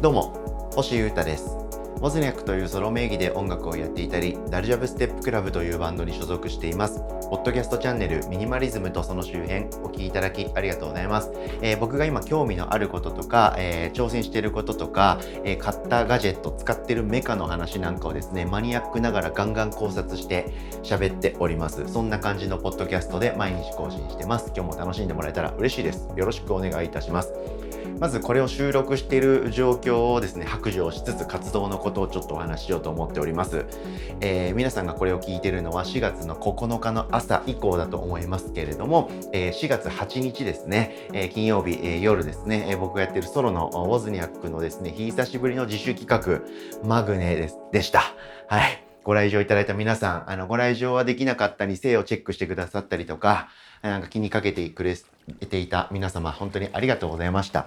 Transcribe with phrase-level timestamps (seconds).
[0.00, 1.56] どうも星優太です。
[2.00, 7.00] モズニャックというソロ名義で音楽をやっていたりダルジャブステップクラブというバンドに所属しています。
[7.28, 20.54] ポッドキャストチャンネルミニマリズムとその周辺お聴きいただきありがとうございます、えー、僕が今興味のあることとか、えー、挑戦していることとか、えー、買ったガジェット使ってるメカの話なんかをですねマニアックながらガンガン考察して
[20.84, 21.86] 喋っております。
[21.88, 24.52] そんな感じのポッドキャストで毎日更新してます。
[24.56, 26.08] 今日も楽しんでもらえたら嬉しいです。
[26.14, 27.32] よろしくお願いいたします。
[27.98, 33.66] まずこれを収録している状況をですね白状しつつ活動のことをちょっとお話ししようと思っております、
[34.20, 46.42] えー、皆さんがこれを聞いているのは4月の9日の朝以降だと思いますけれども、えー、4月8日ですね、えー、金曜日、え、夜ですね、え、僕がやってるソロのウォズニャックのですね久しぶりの自主企画
[46.86, 48.02] マグネですでした。
[48.46, 48.87] はい。
[49.04, 53.48] ご来場いただいた皆さん、あの、ご来場はできなかったにせよチェックしてくださったりとか、
[53.82, 54.96] なんか気にかけてくれ
[55.48, 57.66] ていた皆様、本当にありがとうございました。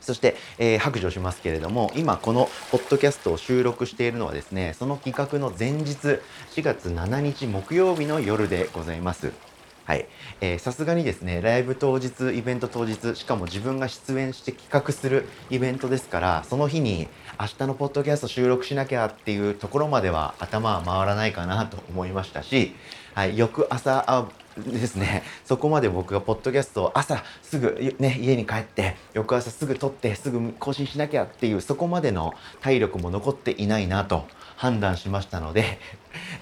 [0.00, 6.20] そして、えー、白状しますけれども、今このポッドキャストを収録しているのはですね、その企画の前日、
[6.54, 9.49] 4月7日木曜日の夜でございます。
[9.84, 10.06] はい。
[10.40, 17.08] えさすがにですね、ライブ当日、イベント当日、しかも自分が出演して企画するイベントですから、その日に
[17.40, 22.74] 明日のポッドキャスト収録しなきゃっていうところまでは頭は回らないかなと思いましたし、
[23.14, 24.28] はい、翌朝
[24.58, 35.78] ですねそこまで僕がポッドキャストを朝すぐ、ね、家に帰って翌朝すぐ撮ってすぐ更新しなきゃっていうそこまでの体力も残っていないなと判断しましたので、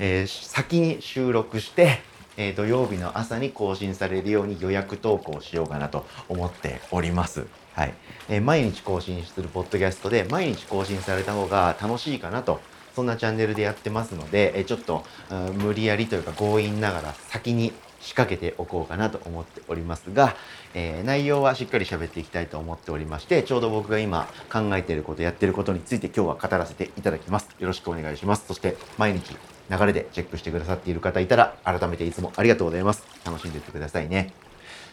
[0.01, 2.01] えー、先に収録して
[2.39, 7.47] えー、土曜日の朝に更新されるように予約投稿しようかなと思っております。
[7.75, 7.95] はい。
[8.31, 12.61] えー、毎日更新するポッドキャストで毎日更新された方が楽しいかなと
[12.95, 15.05] そんなチャンネルでやってますので、えちょっと
[15.63, 20.37] 無理やりというか強引ながら先に仕掛けておこうかなと思っておりますが、
[20.75, 27.49] えー、内容はしっかり喋っていきたいと思っておりましてちょうど僕が今考えていることやってることについて今日は語らせていただきます。
[27.59, 28.47] よろしくお願いします。
[28.47, 29.37] そして毎日
[29.71, 33.05] 流れでチェックしてくださっている方いたら改めていつもありがとうございます。
[33.25, 34.48] 楽しんでいってくださいね。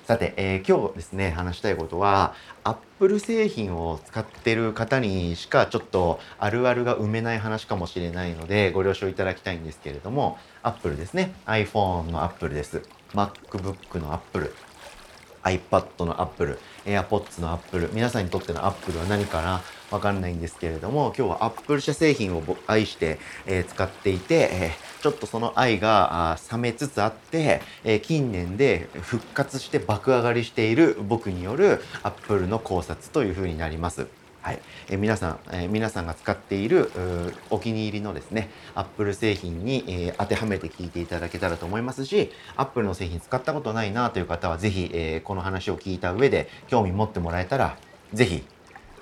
[0.06, 11.34] さて、えー、今日ですね、話したいことは、Apple 製品を使ってる方にしかちょっとあるあるが埋めない話かもしれないので、ご了承いただきたいんですけれども、Apple ですね。
[11.48, 12.84] iPhone の Apple です。
[13.16, 14.54] MacBook の Apple。
[15.44, 19.62] iPad の Apple、AirPods の Apple、皆さんにとっての Apple は何かな？
[19.92, 34.08] わかんないんですけれども、今日は Apple 社製品を愛して、えー、使っていて、えー、ちょっとその愛が冷めつつあって、えー、近年で復活して爆上がりしている僕による Apple の考察というふうになります。
[34.42, 36.90] はい、え皆さん、え皆さんが使っている
[37.52, 47.78] お気に入りのですね、Apple 製品に、え当てはめて聞いていただけたらと思いますし、Apple の製品使ったことないなという方は、ぜひ、えこの話を聞いた上で興味持ってもらえたら、
[48.14, 48.44] ぜひ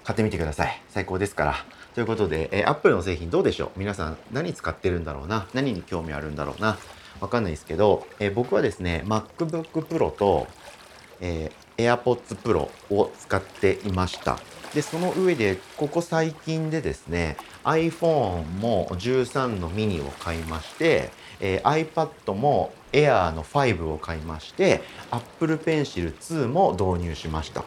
[0.03, 0.81] 買ってみてください。
[0.89, 1.82] 最高ですから。
[1.93, 3.79] ということで、え Apple の製品どうでしょう？
[3.79, 5.47] 皆さん何使ってるんだろうな？
[5.53, 6.77] 何に興味あるんだろうな？
[7.21, 10.47] わかんないですけど、え僕はですね、MacBook Pro と、
[11.21, 14.39] えー、AirPods Pro を使っていました。
[14.73, 24.81] で、その上で、ここ最近でですね、iPhone も13のミニを買いまして、えー、iPad も Air の5を買いまして、
[25.11, 27.63] Apple Pencil 2も導入しました。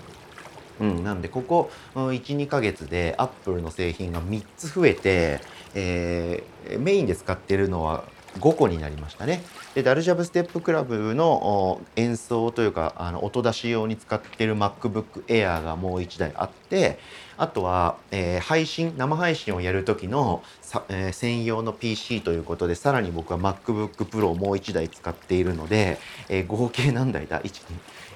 [0.80, 5.40] うん、なんでここ12ヶ月でアップルの製品が3つ増えて、
[5.74, 8.04] えー、メインで使ってるのは
[8.38, 9.42] 5個になりましたね。
[9.74, 16.98] でダルジャブステップクラブの演奏というかあの音出し用に使ってる MacBook Air がもう1台あって
[17.36, 25.98] あとは、えー、配信生配信をやる時のさ、えー、専用の PC ということでさらに僕は MacBook Pro をもう1台使っているので、
[26.28, 27.40] えー、合計何台だ？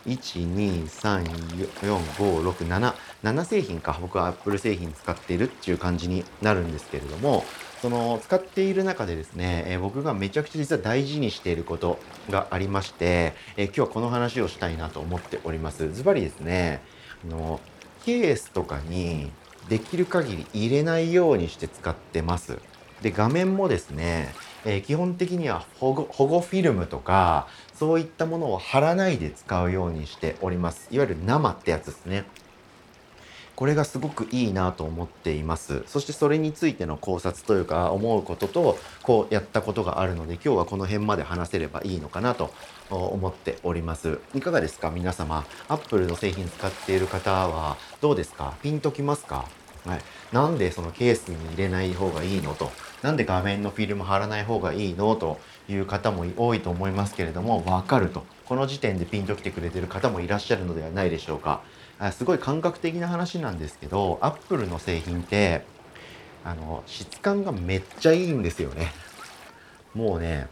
[0.06, 7.44] ?1234567 7製品か僕は Apple 製品使っているっていう感じになるんですけれども
[7.80, 15.90] その使っている中でですね、え、僕がめちゃくちゃ実は大事にしていることがありまして、え、今日はこの話をしたいなと思っております。
[15.90, 16.82] ズバリですね、
[17.24, 17.58] あの
[18.04, 19.32] ケースとかに
[19.70, 22.58] できる限り入れないようにして使ってます。
[23.00, 24.34] で画面もですね、
[24.66, 27.48] えー、基本的には保護保護フィルムとか
[27.80, 30.86] そういったものを貼らないで使うようにしております。
[30.90, 32.26] いわゆる生ってやつですね。
[33.56, 35.82] これがすごくいいなと思っています。
[35.86, 42.52] そしてそれについての考察というか思うこととこうやったことがあるので今日はこの辺まで話せればいいのかなと
[42.90, 44.18] 思っております。
[44.34, 44.90] いかがですか？
[44.90, 45.46] 皆様。
[45.68, 48.58] アップルの製品使っている方はどうですか？
[48.62, 49.48] ピンときますか？
[49.84, 50.00] はい、
[50.32, 52.70] なんでそのケースに入れない方がいいのと。
[53.02, 55.40] なんで画面のフィルム貼らない方がいいのと
[55.70, 58.24] いう方も多いと思いますけれども分かると。
[58.44, 61.62] この時点でピンときてくれてる方もいらっしゃるのではないでしょうか。
[61.98, 65.64] あすごい感覚的な話なんですけどアップルの製品って
[66.44, 68.92] あの質感がめっちゃいいんですよね。
[69.94, 70.48] もうね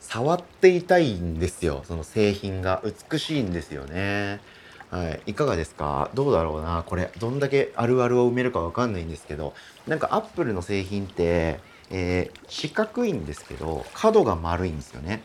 [0.00, 1.82] 触っていたいんですよ。
[1.86, 4.40] その製品が美しいんですよね。
[4.90, 6.10] はい、いかがですか？
[6.14, 6.82] どうだろうな？
[6.86, 9.52] これどんだけあるあるを埋めるかわかんないんですけど
[9.86, 15.22] なんかアップルの製品って、えー、四角いんですけど角が丸いんですよね。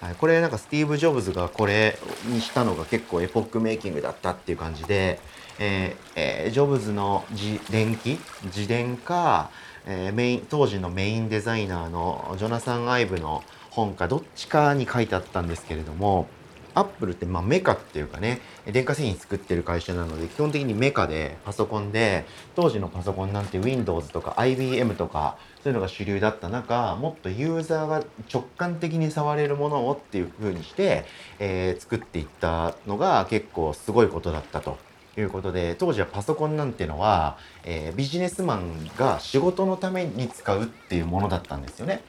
[0.00, 1.96] はい、これなんかスティーブ・ジョブズがこれ
[2.26, 5.18] にしたのが結構エポックメイキングだったっていう感じで、
[5.58, 9.50] えーえー、ジョブズの自伝記自伝か、
[9.86, 16.26] えー、メイン当時のメインデザイナーのジョナサン・アイブの本かどっちかに書いてあったんですけれども
[16.74, 22.24] アップルってまあメカっていうかね電化製品作ってる会社なので基本的にメカでパソコンで
[22.54, 31.04] 当時のパソコンなんて Windows とか IBM とかそういうのが主流だった中もっとユーザーが直感的に触れるものをっていう風にして、
[31.38, 34.76] えー、作っていったのが結構すごいことだったと。
[35.16, 42.02] いうことで当時はパソコンなんてのは、えー、ビジネスマンが仕事のために使うっていうものだったんですよね。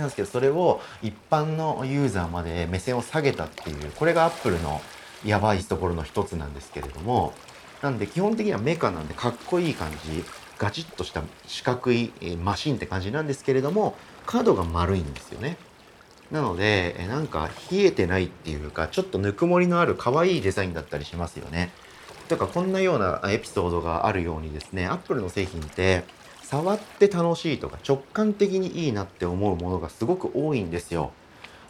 [0.00, 4.80] なんですけどそれを一般のユーザーまで目線を下げたっていうこれがアップルの
[5.24, 7.32] やばいところの一つなんですけれども
[7.82, 10.24] なんで基本的にはメカなんでかっこいい感じ
[10.58, 12.12] ガチッとした四角い
[12.42, 13.94] マシンって感じなんですけれども
[14.26, 15.56] 角が丸いんですよね。
[16.30, 21.70] なのでなんか冷えてないっていうかちょっとぬくもりのある可愛いデザインだったりしますよね。
[22.28, 26.04] とかこんなようなエピソードがあるようにですねアップルの製品って
[26.50, 31.12] 触って楽しいとか直感的にいいなって思うものがすごく多いんですよ。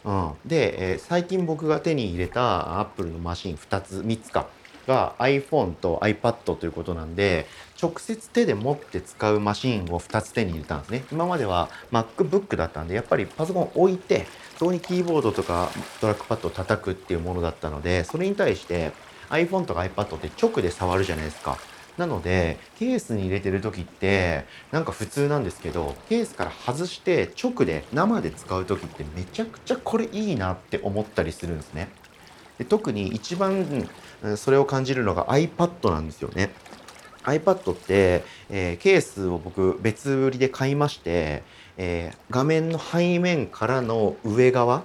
[0.03, 4.47] うん、で、えー、最近僕が手に入れたアップルのマシン2つ3つか。
[4.87, 7.45] が iPhone と iPad ということなんで
[7.79, 11.03] 直接手で持って使うマシンを2つ手に入れたんですね。
[11.11, 14.25] 今までは MacBook だったんでやっぱりパソコン置いて
[14.57, 15.69] そこにキーボードとか
[15.99, 18.91] トラックパッドを叩くっていうものだったのでそれに対して
[19.29, 21.57] iPhone とか iPad って直で触るじゃないですか。
[21.97, 31.89] なのでケースに入れてる時ってなんか普通なんですけどケースから外して直で生で使う時ってめちゃくちゃこれいいなって思ったりするんですね。
[32.57, 33.89] で特に一番
[34.35, 36.51] それを感じるのが iPad なんですよね。
[37.23, 41.43] iPad って、えー、ケースを僕別売りで買いまして、
[41.77, 44.83] えー、画面の背面からの上側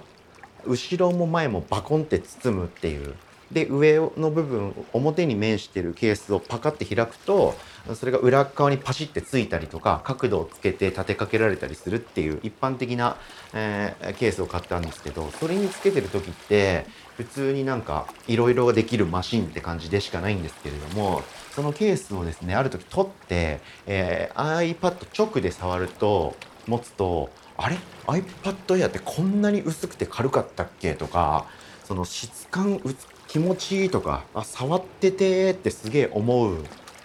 [0.65, 3.15] 後ろも前もバコンって包むっていう
[3.51, 7.55] で上の部分表に面してるケースをパカって開くと
[7.95, 13.15] それが裏側にパシッてついたりとか角度をつけて立てかけられたりするっていう一般的な、
[13.53, 16.85] えー、ケースを買ったんですけどそれにつけてる時って
[17.15, 26.35] 普通になんかいろいろできるマシンって感じでしかないんですけれどもそのケースをですねある時取って、えー、iPad 直で触ると
[26.67, 30.93] 持つとあれ？iPad Air ってこんなに薄くて軽かったっけ？
[30.93, 31.47] とか
[31.85, 32.79] その質感
[33.27, 36.57] 気持ちいいとかあ触っててーってすげえ思う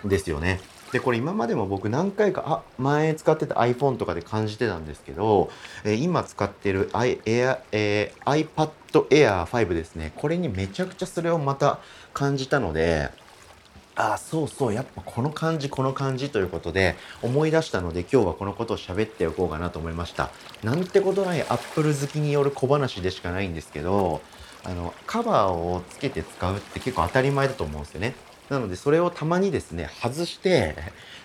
[0.06, 0.60] んですよね。
[0.92, 5.50] でこれ今までも僕何回かあ前使ってた iPhone とかで感じてたんですけど、
[5.84, 8.70] え、今使ってる I Air、えー、iPad
[9.08, 11.78] Air 5ですねこれにめちゃくちゃそれをまた
[12.12, 13.10] 感じたので
[13.94, 20.30] あそうそうやっぱこの感じこの感じということで思い出したので今日はこのことを喋っておこうかなと思いました
[20.62, 24.22] なんてことない Apple 好きによる小話でしかないんですけど
[24.64, 28.14] あのカバーをつけて使うって結構当たり前だと思うんですよね。
[28.48, 30.76] なのでそれをたまにですね外して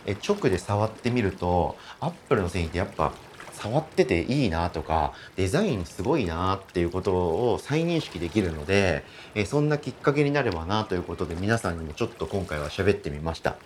[0.06, 3.12] え直で触ってみるとアップルの製品ってやっぱ
[3.52, 7.14] 触ってていいなとかデザインすごいなっていうこと
[7.54, 9.04] を再認識できるので
[9.36, 13.58] えそんなきっかけになればなということで皆さんにもちょっと今回は喋ってみました。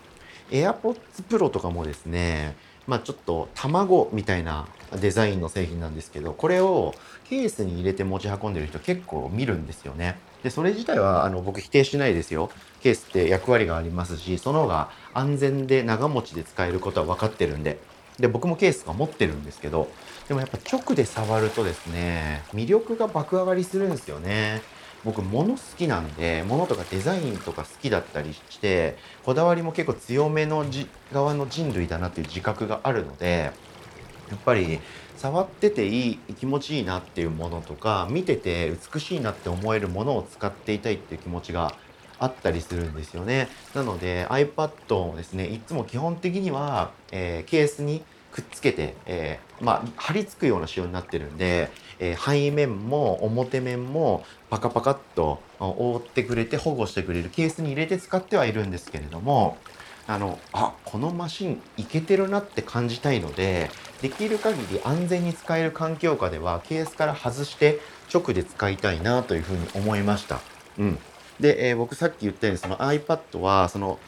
[0.49, 0.97] AirPods
[1.29, 2.55] Pro とかもですね
[2.87, 4.67] まあ、ちょっと卵みたいな
[4.99, 6.93] デザインの製品なんですけどこれを
[7.29, 10.19] ケースに入れて持ち運んでる人結構見るんですよね。
[10.43, 12.49] でそれ自体はあの僕否定しないですよ。
[12.81, 17.79] ケースって役割がありますしその方が安全で長持ちで使えることは分かってるんで。
[18.19, 19.87] で僕もケースが持ってるんですけど
[20.27, 24.61] でもやっぱ直で触るとですね魅力が爆上がりするんですよね。
[25.03, 33.51] 僕物好きなんで物とかデザインとか好きだったりしてこだわりも結構強めのじ側の人類だなっていう自覚があるので
[34.29, 34.79] やっぱり
[35.17, 41.75] 触ってていい気持ちいいなっていうものとか見てて美しいなって思えるものを使っていたいっていう気持ちが
[42.17, 43.47] あったりするんですよね。
[43.73, 51.69] なので iPad をですねいつも基本的には、えー、ケースにくっつけて、えー、まあ貼り付くような仕様になってるんで、
[52.01, 59.57] えー、背面も表面もパカパカっと覆ってくれて保護してくれるケースに入れて使ってはいるんですけれども
[60.07, 63.69] あのあこのマシンいけてるなって感じたいので
[64.01, 67.79] できる限り安全に使える環境下ではケースから外して
[68.11, 70.41] 直で使いたいなというふうに思いました。
[70.79, 70.99] うん
[71.39, 73.99] で、えー、僕さっき言ったようにその iPad はその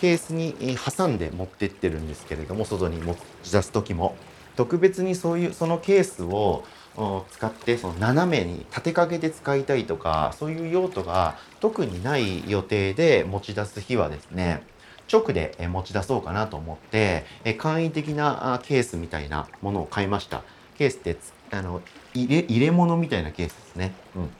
[0.00, 4.16] ケースに挟んで持ってってるんですけれども外に持ち出す時も
[4.56, 6.64] 特別にそういうそのケースを
[7.30, 14.62] 使ってその斜めに立てかけて使いたいとかそういう用途が特にない予定で持ち出す日はですね
[15.12, 17.24] 直で持ち出そうかなと思って
[17.58, 20.42] 簡易的なケースみたいなものを買いました。
[20.78, 21.16] ケースって
[21.50, 21.82] あの
[22.14, 24.30] 入れ入れ物みたいなケースですね、うん、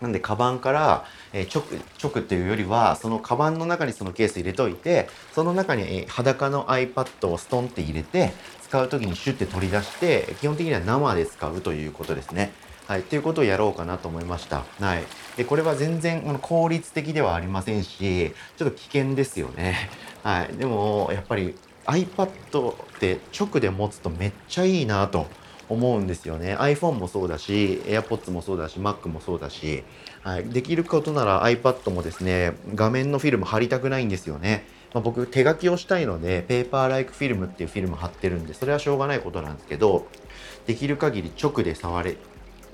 [0.00, 1.64] なんでカバンから、え直
[2.02, 12.58] 直っていうよりはそのカバンの中にそのケース入れといてその中に、え裸の iPad をストンって入れて使う時にシュッて取り出して基本的には生で使うということですね。
[12.90, 14.72] はい、っていうことをやろうかなと思いました。
[14.80, 15.12] はい。
[15.36, 19.76] で、これは全然効率的ではありませんし、ちょっと危険ですよね。
[20.24, 20.56] はい。
[20.56, 22.28] でも、やっぱり iPad
[22.74, 25.36] って直で持つとめっちゃいいなと
[25.70, 26.56] 思うんですよね。
[26.56, 29.84] iPhone もそうだし AirPods もそうだし Mac もそうだし、
[30.22, 40.06] はい、できることなら iPad もですね画面のフィルム貼りたくないんですよね、まあ、僕手書きをしたいのでペーパーライクフィルムっていうフィルム貼ってるんでそれはしょうがないことなんですけど
[40.66, 42.16] できる限り直で触れ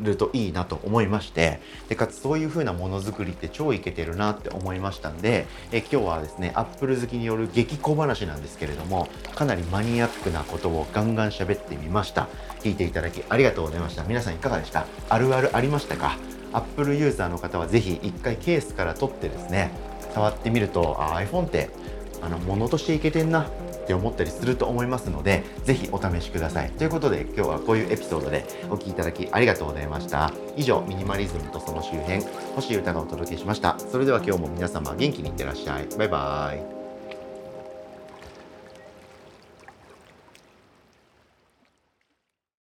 [0.00, 12.28] るといいなと思いましてでかつそういう風なものづくりって超イケてるなって思いましたんでえ今日はですねアップル好きによる激小話なんですけれどもかなりマニアックなことをガンガン喋ってみました。
[12.60, 14.02] 聞いていただきありがとうございました。
[14.04, 14.86] 皆さんいかがでした？
[15.08, 16.16] あるあるありましたか？
[16.52, 19.70] アップルユーザーの方は是非一回ケースから取ってですね
[20.14, 21.70] 触ってみるとあ iPhone って
[22.22, 26.70] あの物としていけてんなって思ったりすると思いますので是非お試しください。
[26.70, 30.32] ということで今日はこういうエピソードでお聴きいただきありがとうございました。
[30.56, 32.24] 以上ミニマリズムとその周辺
[32.56, 33.78] 欲しい歌がお届けしました。
[33.78, 35.86] それでは今日も皆様元気にいってらっしゃい。
[35.96, 36.75] バイバーイ。